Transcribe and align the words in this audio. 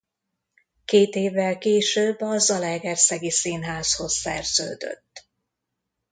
Két 0.85 1.15
évvel 1.15 1.57
később 1.57 2.19
a 2.21 2.37
zalaegerszegi 2.37 3.31
színházhoz 3.31 4.13
szerződött. 4.13 5.27